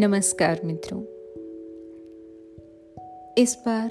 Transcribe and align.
नमस्कार 0.00 0.60
मित्रों। 0.64 1.00
इस 3.38 3.62
बार 3.66 3.90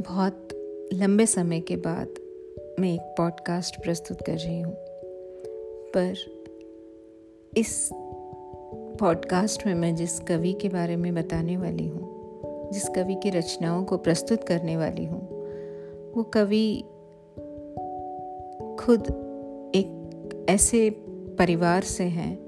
बहुत 0.00 0.48
लंबे 0.92 1.26
समय 1.26 1.60
के 1.60 1.76
बाद 1.76 2.08
मैं 2.80 2.94
एक 2.94 3.00
पॉडकास्ट 3.00 3.82
प्रस्तुत 3.82 4.22
कर 4.22 4.36
रही 4.36 4.60
हूँ। 4.60 4.74
पर 5.96 6.14
इस 7.56 7.90
पॉडकास्ट 9.00 9.66
में 9.66 9.74
मैं 9.74 9.96
जिस 9.96 10.20
कवि 10.20 10.52
के 10.52 10.68
बारे 10.68 10.96
में 10.96 11.14
बताने 11.14 11.56
वाली 11.56 11.88
हूँ, 11.88 12.00
जिस 12.72 12.88
कवि 12.88 13.14
की 13.14 13.30
रचनाओं 13.30 13.84
को 13.84 13.96
प्रस्तुत 13.96 14.44
करने 14.44 14.76
वाली 14.76 15.04
हूँ, 15.04 15.20
वो 16.12 16.22
कवि 16.22 16.80
खुद 18.76 19.02
एक 19.74 20.46
ऐसे 20.48 20.90
परिवार 21.38 21.82
से 21.82 22.04
हैं, 22.04 22.38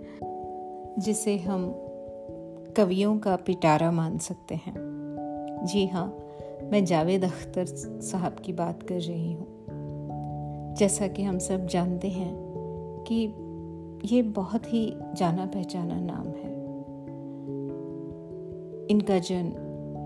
जिसे 0.99 1.37
हम 1.37 1.85
कवियों 2.79 3.19
का 3.19 3.37
पिटारा 3.37 3.91
मान 3.91 4.19
सकते 4.19 4.55
हैं। 4.55 4.75
जी 5.65 5.87
हाँ 5.87 6.19
मैं 6.73 6.85
जावेद 6.85 7.25
अख्तर 7.25 7.65
साहब 8.01 8.37
की 8.45 8.53
बात 8.53 8.83
कर 8.83 9.01
रही 9.01 9.33
हूँ। 9.33 9.47
जैसा 10.79 11.07
कि 11.07 11.23
हम 11.23 11.39
सब 11.39 11.67
जानते 11.67 12.09
हैं 12.09 12.35
कि 13.09 13.25
ये 14.15 14.23
बहुत 14.23 14.73
ही 14.73 14.95
जाना 15.15 15.47
पहचाना 15.47 16.01
नाम 16.01 16.27
है। 16.27 16.51
इनका 18.87 19.19
जन्म 19.19 19.53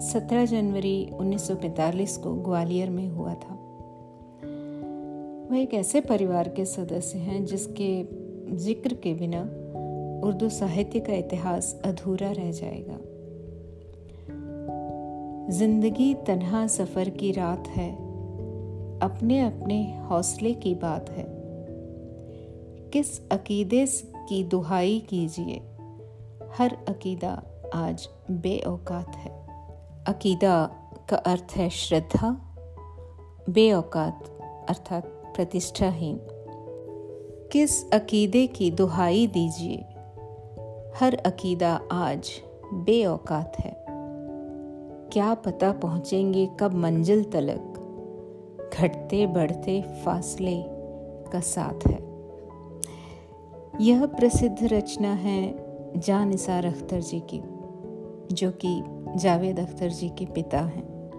17 0.01 0.47
जनवरी 0.47 1.11
1945 1.13 2.17
को 2.17 2.35
ग्वालियर 2.35 2.91
में 2.91 3.09
हुआ 3.09 3.35
था। 3.35 3.55
वह 5.51 5.59
एक 5.59 5.75
ऐसे 5.75 6.01
परिवार 6.01 6.49
के 6.49 6.65
सदस्य 6.65 7.19
हैं 7.19 7.45
जिसके 7.45 8.23
ज़िक्र 8.57 8.95
के 8.95 9.15
बिना 9.15 9.62
उर्दू 10.23 10.49
साहित्य 10.49 11.01
का 11.01 11.13
इतिहास 11.13 11.83
अधूरा 11.85 12.31
रह 12.31 12.53
जाएगा। 12.53 12.99
ज़िंदगी 15.51 16.15
तन्हा 16.15 16.67
सफ़र 16.67 17.11
की 17.11 17.33
रात 17.33 17.69
है। 17.69 17.93
अपने 19.01 19.41
अपने 19.41 20.01
हौसले 20.01 20.55
की 20.55 20.75
बात 20.75 21.11
है। 21.11 21.27
किस 22.93 23.29
अकीदे 23.29 23.87
की 24.29 24.45
दुहाई 24.45 25.07
कीजिए। 25.09 25.61
हर 26.59 26.77
अकीदा 26.89 27.43
आज 27.75 28.09
बेऔकात 28.31 29.17
है। 29.17 29.47
अकीदा 30.09 30.71
का 31.11 31.17
अर्थ 31.17 31.53
है 31.57 31.71
श्रद्धा। 31.71 32.55
बेऔकात 33.51 34.25
अर्थात 34.69 35.07
प्रतिष्ठाहीन। 35.07 36.21
किस 37.53 37.91
अकीदे 37.93 38.47
की 38.47 38.71
दुहाई 38.71 39.27
दीजिए। 39.27 39.85
हर 41.01 41.15
अकीदा 41.15 41.81
आज 41.93 42.31
बेऔकात 42.75 43.57
है। 43.61 43.85
क्या 45.13 45.35
पता 45.35 45.73
पहुँचेंगे 45.73 46.49
कब 46.61 46.75
मंजिल 46.75 47.25
तलक। 47.25 47.79
घटते 48.75 49.27
बढ़ते 49.27 49.83
फासले 49.83 50.65
का 51.33 51.41
साथ 51.41 51.87
है। 51.89 51.99
यह 53.81 54.07
प्रसिद्ध 54.07 54.65
रचना 54.65 55.13
है 55.13 55.55
जान 56.01 56.29
निसार 56.29 56.67
अख्तर 56.67 57.01
जी 57.01 57.23
की, 57.35 57.43
जो 58.35 58.51
कि 58.51 58.83
जावेद 59.17 59.61
अख्तर 59.61 59.89
जी 59.89 60.09
के 60.09 60.25
पिता 60.25 60.61
हैं। 60.61 61.11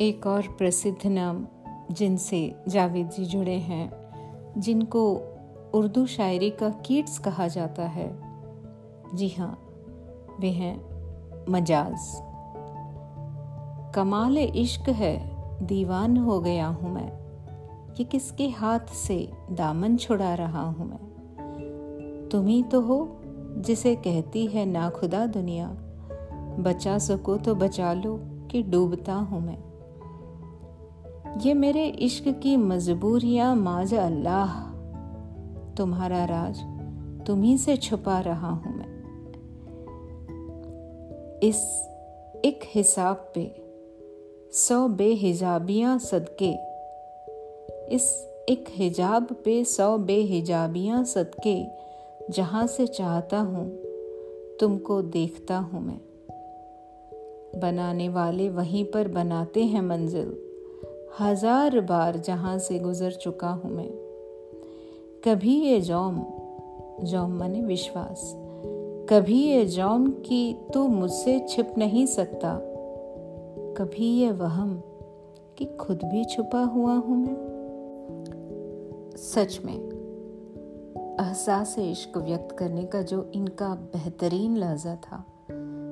एक 0.00 0.26
और 0.26 0.42
प्रसिद्ध 0.42 1.06
नाम 1.06 1.46
जिनसे 1.90 2.54
जावेद 2.68 3.08
जी 3.08 3.24
जुड़े 3.24 3.54
हैं, 3.54 3.92
जिनको 4.58 5.20
उर्दू 5.74 6.06
शायरी 6.06 6.50
का 6.50 6.70
कीट्स 6.70 7.18
कहा 7.18 7.48
जाता 7.48 7.82
है 7.82 8.27
जी 9.14 9.28
हाँ 9.28 9.58
वे 10.40 10.50
हैं 10.50 10.80
मजाज। 11.48 11.98
कमाल 13.94 14.38
इश्क 14.38 14.88
है, 14.88 15.30
दीवान 15.66 16.16
हो 16.16 16.40
गया 16.40 16.66
हूँ 16.66 16.94
मैं। 16.94 17.12
ये 17.94 18.04
किसके 18.04 18.48
हाथ 18.48 18.80
से 18.80 19.32
दामन 19.50 19.96
छुड़ा 19.96 20.34
रहा 20.34 20.62
हूँ 20.62 20.88
मैं? 20.88 22.28
तुम 22.32 22.46
ही 22.46 22.62
तो 22.62 22.80
हो 22.80 23.20
जिसे 23.58 23.94
कहती 23.96 24.46
है 24.46 24.66
ना 24.66 24.90
खुदा 24.90 25.26
दुनिया। 25.26 25.68
बचा 26.58 26.98
सको 26.98 27.36
तो 27.36 27.54
बचा 27.54 27.92
लो 27.92 28.20
कि 28.50 28.62
डूबता 28.62 29.14
हूँ 29.14 29.40
मैं। 29.40 29.58
ये 31.38 31.54
मेरे 31.54 31.86
इश्क 31.86 32.28
की 32.28 32.56
मजबूरियाँ, 32.56 33.56
माज 33.56 33.94
अल्लाह। 33.94 34.68
तुम्हारा 35.74 36.24
राज 36.24 36.60
तुम्ही 37.26 37.58
से 37.58 37.76
छुपा 37.76 38.20
रहा 38.20 38.50
हूँ 38.50 38.76
मैं। 38.76 38.87
इस 41.42 41.88
एक 42.44 42.60
हिसाब 42.74 43.32
पे 43.34 43.54
सौ 44.52 44.88
बेहिजाबियाँ 44.88 45.98
सदके। 45.98 46.50
इस 47.94 48.28
एक 48.48 48.64
हिजाब 48.70 49.36
पे 49.44 49.64
सौ 49.64 49.98
बेहिजाबियाँ 49.98 51.04
सदके, 51.04 51.64
जहाँ 52.32 52.66
से 52.66 52.86
चाहता 52.86 53.38
हूँ, 53.38 53.68
तुमको 54.60 55.02
देखता 55.02 55.56
हूँ 55.56 55.82
मैं। 55.82 56.00
बनाने 57.60 58.08
वाले 58.08 58.48
वहीं 58.48 58.84
पर 58.84 59.08
बनाते 59.08 59.64
हैं 59.64 59.82
मंजिल, 59.82 60.36
हज़ार 61.20 61.80
बार 61.80 62.16
जहाँ 62.16 62.58
से 62.58 62.78
गुजर 62.78 63.12
चुका 63.12 63.48
हूँ 63.48 63.70
मैं। 63.70 63.90
कभी 65.24 65.60
ये 65.60 65.80
जौम 65.80 66.26
जौम 67.02 67.38
मने 67.38 67.62
विश्वास। 67.62 68.47
कभी 69.10 69.36
ये 69.42 69.64
जौन 69.64 70.06
कि 70.06 70.38
तू 70.74 70.86
मुझसे 70.88 71.38
छिप 71.48 71.74
नहीं 71.78 72.04
सकता। 72.06 72.48
कभी 73.74 74.06
ये 74.06 74.30
वहम 74.32 74.74
कि 75.58 75.64
खुद 75.80 76.00
भी 76.04 76.24
छुपा 76.24 76.60
हुआ 76.64 76.94
हूँ 76.94 77.16
मैं। 77.16 77.36
सच 79.16 79.58
में, 79.64 79.78
एहसास 81.20 81.74
इश्क 81.78 82.18
व्यक्त 82.18 82.56
करने 82.58 82.84
का 82.84 83.02
जो 83.02 83.30
इनका 83.34 83.68
बेहतरीन 83.94 84.56
लहजा 84.56 84.94
था। 84.96 85.24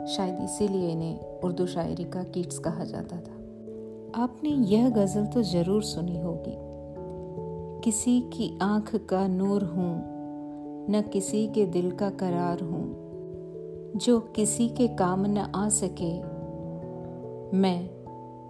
शायद 0.06 0.42
इसीलिए 0.44 0.90
इन्हें 0.90 1.40
उर्दू 1.40 1.66
शायरी 1.66 2.04
का 2.04 2.22
कीट्स 2.24 2.58
कहा 2.58 2.84
जाता 2.84 3.16
था। 3.16 4.22
आपने 4.22 4.50
यह 4.50 4.88
गज़ल 4.90 5.26
तो 5.26 5.42
ज़रूर 5.42 5.82
सुनी 5.82 6.20
होगी। 6.20 6.54
किसी 7.84 8.20
की 8.32 8.58
आँख 8.62 8.94
का 9.08 9.26
नूर 9.28 9.64
हूँ, 9.64 9.94
न 10.90 11.02
किसी 11.12 11.46
के 11.48 11.66
दिल 11.66 11.90
का 11.90 12.10
करार 12.10 12.60
हूँ। 12.60 12.85
जो 13.96 14.20
किसी 14.20 14.68
के 14.68 14.88
काम 14.88 15.26
न 15.26 15.38
आ 15.38 15.68
सके। 15.68 16.22
मैं 17.56 17.90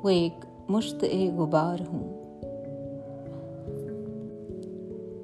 वो 0.02 0.10
एक 0.10 0.66
मुश्त 0.70 1.04
ए 1.04 1.30
गुबार 1.30 1.82
हूँ। 1.82 2.16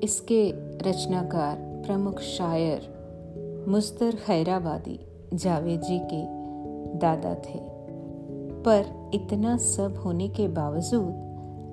इसके 0.00 0.52
रचनाकार, 0.90 1.56
प्रमुख 1.86 2.18
शायर, 2.20 2.92
मुस्तर 3.68 4.16
खैराबादी 4.16 5.00
जावेद 5.34 5.80
जी 5.80 5.98
के 5.98 6.24
दादा 6.98 7.34
थे। 7.34 7.60
पर 8.62 9.10
इतना 9.14 9.56
सब 9.56 9.96
होने 9.96 10.28
के 10.28 10.48
बावजूद 10.48 11.32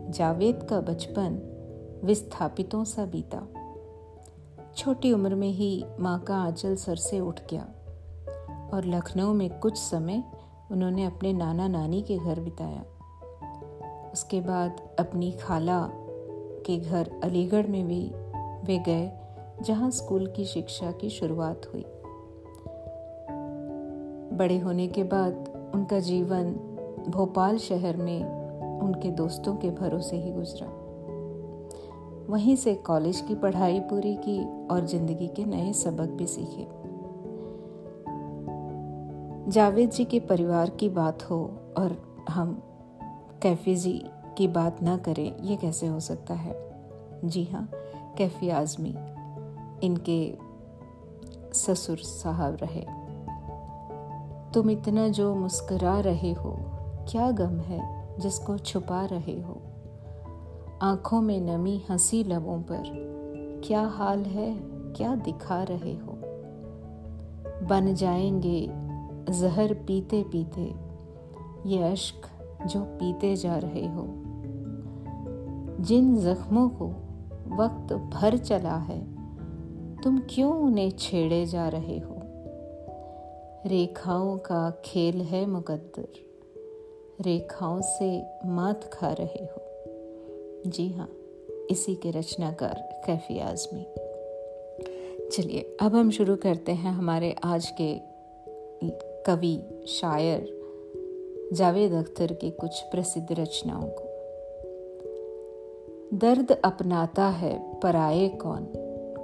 जावेद 0.09 0.63
का 0.63 0.81
बचपन 0.81 1.45
विस्थापितों 2.03 2.83
सा 2.83 3.05
बीता। 3.05 3.47
छोटी 4.77 5.13
उम्र 5.13 5.35
में 5.35 5.49
ही 5.49 5.85
माँ 5.99 6.19
का 6.19 6.35
आंचल 6.35 6.75
सर 6.75 6.95
से 6.95 7.19
उठ 7.19 7.39
गया। 7.51 7.67
और 8.73 8.85
लखनऊ 8.85 9.33
में 9.33 9.59
कुछ 9.59 9.77
समय 9.77 10.23
उन्होंने 10.71 11.05
अपने 11.05 11.33
नाना 11.33 11.67
नानी 11.67 12.01
के 12.01 12.17
घर 12.17 12.39
बिताया। 12.39 12.83
उसके 14.13 14.41
बाद 14.41 14.81
अपनी 14.99 15.31
खाला 15.31 15.89
के 16.65 16.77
घर 16.77 17.11
अलीगढ़ 17.23 17.67
में 17.67 17.87
भी 17.87 18.11
वे 18.65 18.77
गए, 18.79 19.11
जहाँ 19.63 19.91
स्कूल 19.91 20.27
की 20.27 20.45
शिक्षा 20.45 20.91
की 20.91 21.09
शुरुआत 21.09 21.61
हुई। 21.73 21.85
बड़े 24.37 24.59
होने 24.59 24.87
के 24.87 25.03
बाद 25.03 25.71
उनका 25.75 25.99
जीवन 25.99 26.51
भोपाल 27.09 27.57
शहर 27.57 27.97
में 27.97 28.79
उनके 28.81 29.11
दोस्तों 29.11 29.55
के 29.55 29.69
भरोसे 29.69 30.15
ही 30.15 30.31
गुजरा। 30.31 30.67
वहीं 32.29 32.55
से 32.55 32.75
कॉलेज 32.75 33.21
की 33.21 33.35
पढ़ाई 33.35 33.79
पूरी 33.79 34.15
की 34.15 34.67
और 34.67 34.85
ज़िंदगी 34.85 35.27
के 35.27 35.45
नए 35.45 35.73
सबक 35.73 36.09
भी 36.09 36.25
सीखे। 36.25 36.88
जावेद 39.49 39.89
जी 39.89 40.05
के 40.05 40.19
परिवार 40.19 40.69
की 40.69 40.89
बात 40.89 41.29
हो 41.29 41.59
और 41.77 42.17
हम 42.29 42.63
कैफी 43.41 43.75
जी 43.75 44.05
की 44.37 44.47
बात 44.47 44.83
ना 44.83 44.97
करें, 44.97 45.37
ये 45.37 45.55
कैसे 45.55 45.87
हो 45.87 45.99
सकता 45.99 46.33
है? 46.33 46.81
जी 47.25 47.43
हाँ 47.43 47.69
कैफी 48.17 48.49
आजमी, 48.49 48.95
इनके 49.83 50.37
ससुर 51.53 51.97
साहब 51.97 52.57
रहे। 52.63 52.85
तुम 54.53 54.69
इतना 54.69 55.07
जो 55.07 55.35
मुस्कुरा 55.35 55.99
रहे 55.99 56.33
हो, 56.33 56.55
क्या 57.09 57.31
गम 57.31 57.59
है 57.59 58.09
जिसको 58.19 58.57
छुपा 58.57 59.05
रहे 59.05 59.41
हो? 59.41 59.61
आँखों 60.81 61.21
में 61.21 61.41
नमी 61.41 61.85
हँसी 61.89 62.23
लबों 62.23 62.61
पर, 62.61 62.83
क्या 63.65 63.81
हाल 63.81 64.19
है, 64.19 64.55
क्या 64.93 65.15
दिखा 65.15 65.63
रहे 65.63 65.93
हो? 65.93 66.19
बन 67.67 67.93
जाएँगे 67.93 68.88
जहर 69.29 69.73
पीते 69.73 70.23
पीते 70.23 70.89
ये 71.69 71.83
अश्क 71.83 72.29
जो 72.65 72.79
पीते 72.79 73.35
जा 73.35 73.57
रहे 73.57 73.87
हो। 73.87 74.05
जिन 75.79 76.17
जख्मों 76.17 76.69
को 76.69 76.87
वक्त 77.55 77.93
भर 77.93 78.37
चला 78.37 78.75
है, 78.75 79.19
तुम 80.01 80.21
क्यों 80.29 80.53
उन्हें 80.53 80.91
छेड़े 80.91 81.45
जा 81.45 81.67
रहे 81.67 81.99
हो? 81.99 82.15
रेखाओं 83.65 84.37
का 84.37 84.81
खेल 84.85 85.21
है 85.21 85.45
मुकद्दर, 85.45 86.07
रेखाओं 87.21 87.81
से 87.81 88.23
मात 88.45 88.89
खा 88.93 89.11
रहे 89.11 89.45
हो। 89.45 89.61
जी 90.69 90.89
हाँ 90.89 91.09
इसी 91.69 91.95
के 91.95 92.11
रचनाकार 92.11 93.03
कैफी 93.05 93.39
आजमी। 93.39 93.87
चलिए, 95.29 95.77
अब 95.81 95.95
हम 95.95 96.11
शुरू 96.11 96.35
करते 96.35 96.71
हैं 96.71 96.91
हमारे 96.91 97.35
आज 97.43 97.73
के 97.81 97.97
कवि, 99.25 99.85
शायर, 99.87 100.59
जावेद 101.53 101.93
अख्तर 101.93 102.33
की 102.33 102.51
कुछ 102.51 102.81
प्रसिद्ध 102.81 103.31
रचनाओं 103.31 103.83
को। 103.83 104.09
दर्द 106.17 106.51
अपनाता 106.51 107.27
है 107.27 107.79
पराए 107.79 108.29
कौन? 108.29 108.67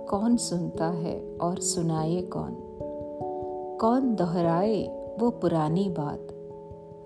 कौन 0.10 0.38
सुनता 0.38 0.88
है 0.88 1.38
और 1.42 1.60
सुनाए 1.60 2.22
कौन? 2.22 2.58
कौन 3.82 4.16
दोहराए 4.16 4.84
वो 5.20 5.30
पुरानी 5.30 5.90
बात? 5.90 6.28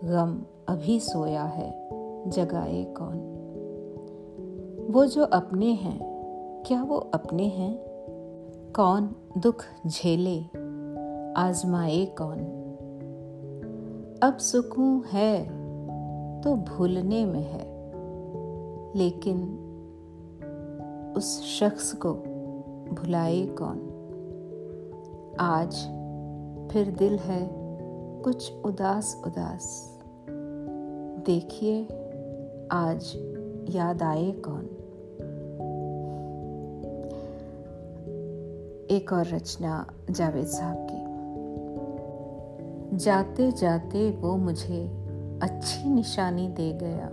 गम 0.03 0.44
अभी 0.68 1.00
सोया 1.00 1.44
है, 1.44 1.89
जगाए 2.30 2.83
कौन? 2.83 3.36
वो 4.89 5.06
जो 5.06 5.25
अपने 5.25 5.74
हैं, 5.74 6.00
क्या 6.68 6.83
वो 6.83 6.97
अपने 6.97 7.44
हैं? 7.44 7.80
कौन 8.75 9.15
दुख 9.38 9.65
झेले, 9.88 10.39
आजमाए 11.41 12.06
कौन? 12.06 12.59
अब 14.24 14.38
सुकून 14.38 15.04
है 15.12 15.45
तो 16.42 16.56
भूलने 16.56 17.25
में 17.25 17.44
है। 17.44 17.66
लेकिन 18.98 19.44
उस 21.18 21.44
शख्स 21.44 21.94
को 21.94 22.13
भुलाए 22.94 23.45
कौन? 23.45 23.77
आज 25.39 25.75
फिर 26.71 26.95
दिल 27.00 27.19
है 27.19 27.50
कुछ 28.21 28.54
उदास 28.66 29.21
उदास। 29.27 30.00
देखिए 31.25 31.83
आज 32.72 33.13
याद 33.69 34.04
आए 34.04 34.31
कौन? 34.31 34.65
एक 38.92 39.13
और 39.13 39.25
रचना 39.27 39.92
जावेद 40.12 40.45
साहब 40.45 40.88
की। 40.92 40.99
जाते 43.00 43.51
जाते 43.51 44.12
वो 44.12 44.38
मुझे 44.38 44.88
अच्छी 45.44 45.90
निशानी 45.90 46.48
दे 46.48 46.74
गया। 46.74 47.07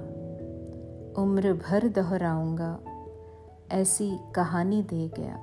उम्र 1.23 1.53
भर 1.53 1.89
दोहराऊँगा, 1.89 2.79
ऐसी 3.73 4.19
कहानी 4.35 4.83
दे 4.83 5.09
गया। 5.09 5.37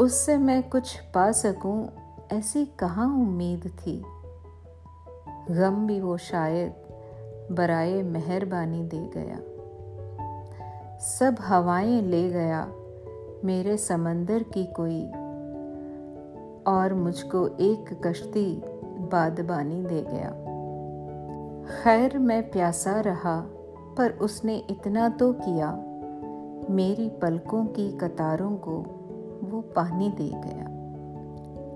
उससे 0.00 0.38
मैं 0.38 0.68
कुछ 0.68 1.00
पा 1.00 1.32
सकूँ, 1.32 1.88
ऐसी 2.32 2.66
कहाँ 2.66 3.06
उम्मीद 3.06 3.66
थी? 3.66 4.04
गम 5.50 5.86
भी 5.86 6.00
वो 6.00 6.16
शायद 6.16 6.74
बराए 7.52 8.02
मेहरबानी 8.02 8.82
दे 8.82 9.10
गया। 9.16 9.38
सब 10.98 11.36
हवाएँ 11.40 12.02
ले 12.02 12.30
गया, 12.30 12.72
मेरे 13.44 13.76
समंदर 13.76 14.42
की 14.42 14.64
कोई 14.64 15.10
और 16.66 16.94
मुझको 16.94 17.48
एक 17.48 18.00
कश्ती 18.06 18.62
बादबानी 18.98 19.82
दे 19.82 20.02
गया। 20.02 20.50
खैर, 21.82 22.18
मैं 22.18 22.50
प्यासा 22.50 23.00
रहा, 23.00 23.46
पर 23.98 24.10
उसने 24.10 24.56
इतना 24.56 25.08
तो 25.08 25.32
किया। 25.32 25.72
मेरी 26.70 27.08
पलकों 27.08 27.64
की 27.66 27.98
कतारों 27.98 28.56
को 28.56 28.76
वो 29.42 29.60
पानी 29.60 30.10
दे 30.10 30.28
गया। 30.28 30.66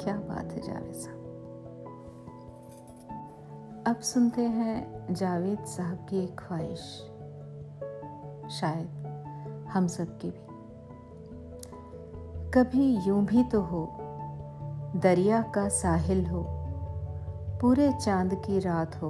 क्या 0.04 0.16
बात 0.16 0.52
है 0.52 0.60
जावेद 0.60 0.94
साहब। 0.94 1.20
अब 3.86 3.96
सुनते 3.96 4.42
हैं 4.42 5.06
जावेद 5.14 5.64
साहब 5.64 6.06
की 6.08 6.24
एक 6.24 6.40
ख्वाहिश। 6.40 7.10
शायद 8.50 8.88
हम 9.68 9.86
सब 9.86 10.18
की 10.18 10.30
भी। 10.30 10.44
कभी 12.50 12.96
यूँ 12.96 13.24
भी 13.24 13.44
तो 13.44 13.60
हो 13.60 13.96
दरिया 14.96 15.42
का 15.42 15.68
साहिल 15.68 16.26
हो, 16.26 16.44
पूरे 17.60 17.92
चाँद 17.92 18.34
की 18.34 18.58
रात 18.58 19.02
हो 19.02 19.08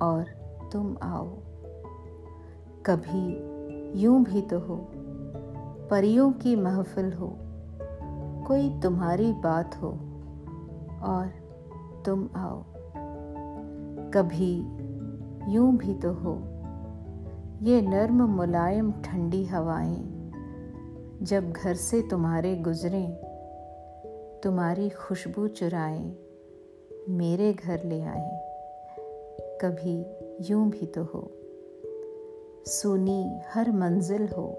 और 0.00 0.24
तुम 0.72 0.96
आओ। 1.02 1.26
कभी 2.86 4.00
यूँ 4.02 4.24
भी 4.24 4.42
तो 4.42 4.58
हो, 4.58 4.76
परियों 5.90 6.32
की 6.32 6.56
महफिल 6.56 7.12
हो, 7.12 7.38
कोई 8.46 8.80
तुम्हारी 8.80 9.32
बात 9.32 9.76
हो 9.82 9.88
और 11.02 11.32
तुम 12.06 12.28
आओ। 12.36 12.64
कभी 14.10 14.54
यूँ 15.54 15.76
भी 15.76 15.94
तो 15.94 16.12
हो, 16.12 16.34
ये 17.62 17.82
नर्म 17.82 18.22
मुलायम 18.22 18.92
ठंडी 18.92 19.44
हवाएँ 19.46 20.32
जब 21.22 21.52
घर 21.52 21.74
से 21.74 22.02
तुम्हारे 22.02 22.56
गुजरे 22.56 23.29
तुम्हारी 24.42 24.88
खुशबू 24.88 25.48
चुराए, 25.48 26.12
मेरे 27.08 27.52
घर 27.52 27.84
ले 27.84 28.00
आए। 28.00 28.40
कभी 29.60 30.06
यूँ 30.50 30.70
भी 30.70 30.86
तो 30.86 31.02
हो। 31.02 31.30
सुनी, 32.66 33.40
हर 33.46 33.72
मंजिल 33.72 34.28
हो। 34.28 34.54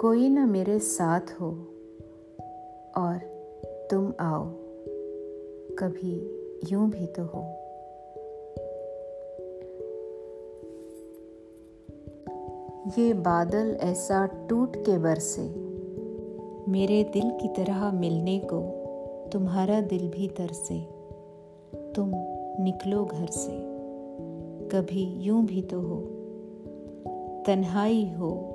कोई 0.00 0.28
न 0.28 0.48
मेरे 0.48 0.78
साथ 0.78 1.20
हो। 1.20 1.50
और 2.96 3.18
तुम 3.90 4.12
आओ। 4.20 4.44
कभी 5.78 6.40
यूँ 6.72 6.90
भी 6.90 7.06
तो 7.06 7.22
हो। 7.22 7.56
ये 12.98 13.12
बादल 13.12 13.78
ऐसा 13.80 14.46
टूट 14.48 14.76
के 14.76 14.98
बरसे। 14.98 15.69
मेरे 16.70 17.04
दिल 17.04 17.30
की 17.30 17.48
तरह 17.48 17.92
मिलने 17.92 18.38
को 18.38 18.60
तुम्हारा 19.32 19.80
दिल 19.80 20.08
भी 20.08 20.28
तरसे 20.28 20.80
तुम 21.92 22.10
निकलो 22.64 23.04
घर 23.04 23.26
से। 23.26 23.52
कभी 24.68 25.14
यूँ 25.18 25.44
भी 25.44 25.62
तो 25.62 25.80
हो। 25.80 25.96
तन्हाई 27.46 28.10
हो, 28.18 28.54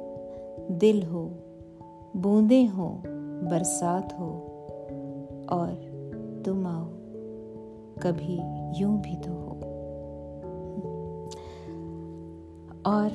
दिल 0.71 1.03
हो, 1.03 1.31
बूंदे 2.15 2.65
हो, 2.65 3.01
बरसात 3.51 4.13
हो, 4.13 4.31
और 5.51 5.71
तुम 6.45 6.67
आओ। 6.67 6.85
कभी 8.03 8.39
यूँ 8.81 9.01
भी 9.01 9.15
तो 9.15 9.31
हो। 9.31 9.49
और 12.85 13.07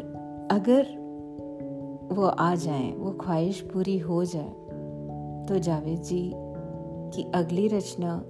अगर 0.50 0.86
वो 2.14 2.24
आ 2.24 2.54
जाए, 2.54 2.92
वो 2.92 3.10
ख्वाहिश 3.10 3.60
पूरी 3.60 3.98
हो 3.98 4.24
जाए 4.24 4.59
तो 5.50 5.58
जावेद 5.58 6.02
जी 6.02 6.32
की 7.10 7.32
अगली 7.34 7.68
रचना 7.68 8.24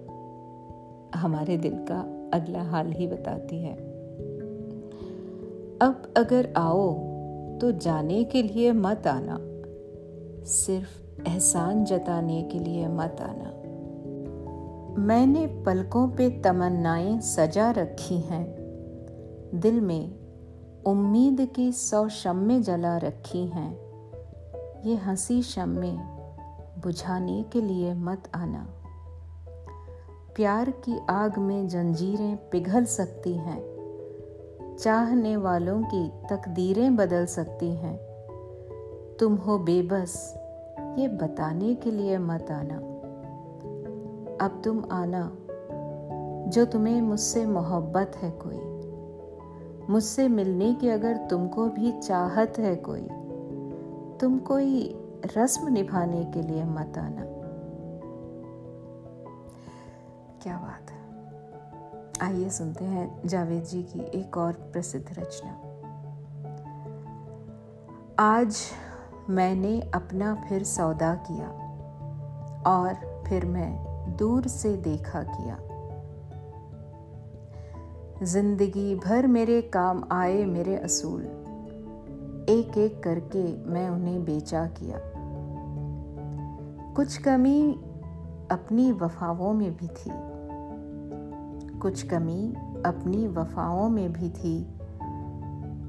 हमारे 1.19 1.57
दिल 1.57 1.73
का 1.75 2.31
अगला 2.35 2.63
हाल 2.63 2.93
ही 2.93 3.07
बताती 3.07 3.63
है। 3.63 3.75
अब 5.83 6.15
अगर 6.17 6.55
आओ 6.57 6.95
तो 7.59 7.73
जाने 7.73 8.25
के 8.25 8.43
लिए 8.43 8.73
मत 8.73 9.07
आना। 9.07 9.39
सिर्फ़ 10.45 11.23
एहसान 11.29 11.85
जताने 11.85 12.43
के 12.43 12.59
लिए 12.59 12.89
मत 12.89 13.17
आना। 13.21 13.53
मैंने 15.03 15.47
पलकों 15.47 16.09
पे 16.09 16.41
तमन्नाएँ 16.41 17.21
सजा 17.21 17.71
रखी 17.71 18.17
हैं। 18.17 18.57
दिल 19.55 19.81
में 19.81 20.15
उम्मीद 20.87 21.53
की 21.57 21.73
सौ 21.73 22.09
शम्में 22.09 22.63
जला 22.63 22.97
रखी 22.97 23.47
हैं। 23.47 23.79
ये 24.87 24.95
हँसी 24.95 25.43
शम्में 25.43 26.20
बुझाने 26.81 27.43
के 27.43 27.61
लिए 27.61 27.95
मत 27.95 28.29
आना। 28.35 28.67
प्यार 30.37 30.71
की 30.71 31.07
आग 31.11 31.39
में 31.39 31.69
जंजीरें 31.69 32.51
पिघल 32.51 32.85
सकती 32.85 33.33
हैं। 33.33 33.71
चाहने 34.79 35.37
वालों 35.37 35.83
की 35.83 36.09
तकदीरें 36.09 36.97
बदल 36.97 37.27
सकती 37.27 37.69
हैं। 37.69 37.97
तुम 39.21 39.35
हो 39.35 39.59
बेबस, 39.59 40.35
ये 40.99 41.09
बताने 41.09 41.75
के 41.75 41.91
लिए 41.91 42.19
मत 42.19 42.47
आना। 42.51 42.77
अब 44.45 44.63
तुम 44.65 44.85
आना, 44.91 45.37
जो 46.51 46.65
तुम्हें 46.65 47.03
मुझसे 47.03 47.47
मोहब्बत 47.47 48.13
है 48.17 48.31
कोई। 48.31 48.71
मुझसे 49.91 50.29
मिलने 50.29 50.75
की 50.75 50.89
अगर 50.89 51.17
तुमको 51.17 51.67
भी 51.67 52.01
चाहत 52.01 52.59
है 52.59 52.77
कोई, 52.77 53.09
तुम 54.19 54.39
कोई 54.39 55.00
रस्म 55.27 55.69
निभाने 55.69 56.25
के 56.25 56.43
लिए 56.43 56.65
मत 56.65 56.99
आना। 56.99 57.25
क्या 60.43 60.57
बात 60.57 60.91
है। 60.91 61.01
आइए 62.23 62.51
सुनते 62.51 62.85
हैं 62.85 63.23
जावेद 63.27 63.65
जी 63.65 63.83
की 63.83 64.01
एक 64.21 64.37
और 64.37 64.53
प्रसिद्ध 64.53 65.19
रचना। 65.19 65.51
आज 68.19 68.57
मैंने 69.31 69.81
अपना 69.95 70.35
फिर 70.49 70.65
सौदा 70.65 71.15
किया 71.15 71.49
और 72.67 72.95
फिर 73.29 73.47
मैं 73.47 74.17
दूर 74.17 74.47
से 74.47 74.77
देखा 74.77 75.23
किया। 75.23 75.59
ज़िंदगी 78.23 78.95
भर 78.95 79.27
मेरे 79.27 79.63
काम 79.63 80.05
आए 80.13 80.45
मेरे 80.45 80.77
असूल। 80.77 81.23
एक 82.49 82.79
एक 82.79 83.03
करके 83.03 83.71
मैं 83.71 83.89
उन्हें 83.89 84.25
बेचा 84.25 84.67
किया। 84.67 85.10
कुछ 87.01 87.17
कमी 87.17 87.73
अपनी 88.51 88.93
वफाओं 88.93 89.53
में 89.53 89.77
भी 89.77 89.89
थी। 89.89 90.11
कुछ 91.79 92.03
कमी 92.03 92.55
अपनी 92.87 93.27
वफाओं 93.27 93.89
में 93.89 94.13
भी 94.13 94.31
थी। 94.31 94.65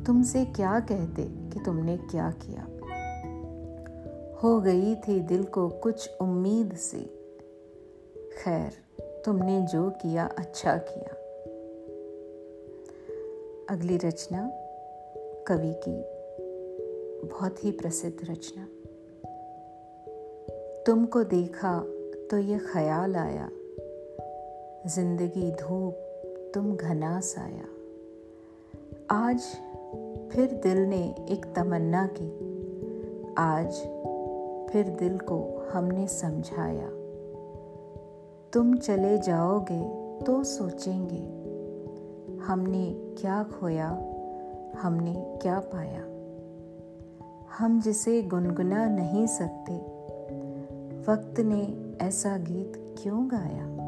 तुमसे 0.04 0.46
क्या 0.46 0.80
कहते 0.80 1.24
कि 1.24 1.60
तुमने 1.66 1.98
क्या 1.98 2.32
किया? 2.32 2.68
हो 4.44 4.62
गई 4.62 4.96
थी 4.96 5.20
दिल 5.20 5.44
को 5.44 5.70
कुछ 5.70 6.10
उम्मीद 6.22 6.74
सी। 6.74 7.04
खैर, 8.44 8.72
तुमने 9.26 9.62
जो 9.62 9.90
किया 9.90 10.30
अच्छा 10.40 10.78
किया। 10.78 11.14
अगली 13.76 13.98
रचना 13.98 14.52
कवि 15.48 15.76
की। 15.88 16.04
बहुत 17.28 17.66
ही 17.66 17.72
प्रसिद्ध 17.72 18.32
रचना। 18.32 18.68
तुमको 20.86 21.24
देखा 21.24 21.80
तो 22.32 22.38
ये 22.38 22.58
ख्याल 22.58 23.16
आया। 23.16 23.50
ज़िंदगी 24.88 25.52
धूप 25.52 25.94
तुम 26.54 26.76
घना 26.76 27.20
साया। 27.20 27.66
आज 29.12 29.40
फिर 30.32 30.52
दिल 30.64 30.78
ने 30.78 31.16
एक 31.30 31.46
तमन्ना 31.56 32.10
की। 32.22 32.30
आज 33.38 33.72
फिर 34.74 34.90
दिल 34.90 35.18
को 35.18 35.70
हमने 35.74 36.08
समझाया। 36.08 36.90
तुम 38.54 38.76
चले 38.76 39.18
जाओगे 39.18 39.82
तो 40.26 40.44
सोचेंगे। 40.44 41.24
हमने 42.44 43.16
क्या 43.22 43.44
खोया, 43.44 43.90
हमने 44.82 45.40
क्या 45.42 45.60
पाया। 45.60 46.02
हम 47.58 47.82
जिसे 47.82 48.22
गुनगुना 48.22 48.90
नहीं 48.90 49.28
सकते 49.28 50.01
वक्त 51.10 51.40
ने 51.40 51.96
ऐसा 52.02 52.38
गीत 52.38 52.96
क्यों 53.02 53.28
गाया? 53.32 53.82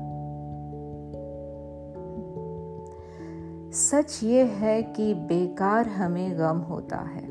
सच 3.72 4.20
ये 4.24 4.43
है 4.43 4.84
कि 4.84 5.13
बेकार 5.13 5.88
हमें 5.88 6.39
गम 6.39 6.58
होता 6.58 6.98
है। 6.98 7.25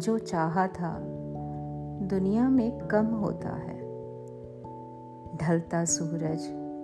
जो 0.00 0.18
चाहा 0.18 0.66
था, 0.66 0.98
दुनिया 2.02 2.48
में 2.48 2.78
कम 2.78 3.06
होता 3.06 3.48
है। 3.48 3.78
ढलता 5.36 5.84
सूरज, 5.84 6.38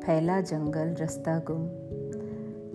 फैला 0.04 0.40
जंगल, 0.40 0.95
रास्ता 0.95 1.42
गुम। 1.50 1.68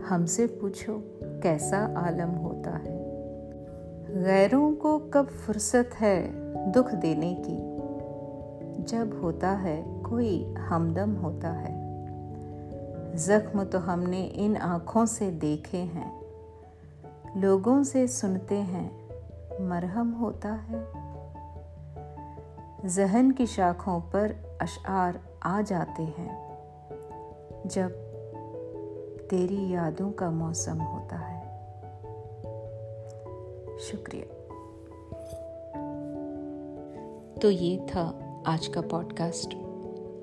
हमसे 0.05 0.48
पूछो, 0.48 1.03
कैसा 1.24 1.77
आलम 1.77 2.29
होता 2.29 2.72
है? 2.72 3.03
गैरों 4.24 4.75
को 4.75 5.00
कब 5.00 5.25
फुर्सत 5.25 5.89
है 5.93 6.32
दुख 6.72 6.91
देने 6.91 7.43
की? 7.48 7.73
जब 8.83 9.21
होता 9.23 9.49
है, 9.49 10.03
कोई 10.03 10.53
हमदम 10.53 11.15
होता 11.15 11.49
है। 11.49 11.83
जख्म 13.15 13.63
तो 13.63 13.79
हमने 13.79 14.23
इन 14.23 14.57
आँखों 14.57 15.05
से 15.05 15.31
देखे 15.31 15.77
हैं। 15.77 16.21
लोगों 17.37 17.83
से 17.83 18.07
सुनते 18.07 18.55
हैं, 18.55 19.09
मरहम 19.69 20.11
होता 20.11 20.49
है। 20.49 20.85
जहन 22.85 23.31
की 23.31 23.45
शाखों 23.45 24.01
पर 24.01 24.57
अशार 24.61 25.19
आ 25.43 25.61
जाते 25.61 26.03
हैं, 26.03 26.57
जब 27.65 27.91
तेरी 29.29 29.73
यादों 29.73 30.11
का 30.11 30.31
मौसम 30.31 30.81
होता 30.81 31.15
है। 31.15 31.43
शुक्रिया। 33.79 34.43
तो 37.41 37.49
ये 37.49 37.77
था 37.77 38.19
आज 38.47 38.67
का 38.67 38.81
पॉडकास्ट 38.81 39.53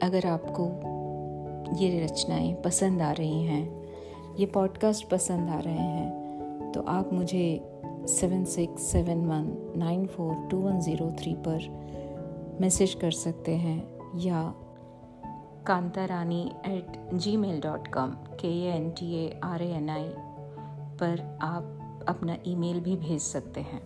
अगर 0.03 0.27
आपको 0.27 0.65
ये 1.77 2.05
रचनाएँ 2.05 2.55
पसंद 2.55 3.03
आ 3.03 3.13
रही 3.13 3.45
हैं, 3.45 3.89
ये 4.39 4.47
पॉडकास्ट 4.47 5.09
पसंद 5.09 5.49
आ 5.49 5.59
रहे 5.59 5.75
हैं 5.75 6.73
तो 6.73 6.81
आप 6.83 7.13
मुझे 7.13 7.73
seven 8.09 8.45
six 8.45 8.83
seven 8.83 9.27
one 9.27 9.73
nine 9.77 10.07
four 10.07 10.49
two 10.51 10.57
one 10.57 10.81
zero 10.81 11.11
three 11.19 11.35
पर 11.35 11.89
मैसेज 12.61 12.95
कर 12.95 13.11
सकते 13.11 13.55
हैं 13.57 13.91
या 14.19 14.55
Kanta 15.67 16.05
Rani 16.05 16.53
at 16.67 17.11
Gmail 17.37 17.61
dot 17.61 17.89
com 17.89 18.11
K 18.11 18.49
A 18.49 18.77
N 18.77 18.91
T 18.91 19.27
A 19.27 19.41
R 19.45 19.63
A 19.63 19.71
N 19.71 19.91
I 19.91 20.13
पर 20.97 21.39
आप 21.43 21.77
अपना 22.09 22.37
ईमेल 22.47 22.81
भी 22.81 22.97
भेज 22.97 23.21
सकते 23.21 23.61
हैं। 23.61 23.83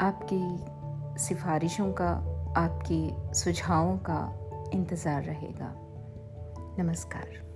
आपकी 0.00 0.77
सिफारिशों 1.18 1.92
का 1.92 2.10
आपके 2.56 3.34
सुझावों 3.34 3.96
का 3.98 4.20
इंतज़ार 4.74 5.22
रहेगा। 5.22 5.74
नमस्कार। 6.82 7.48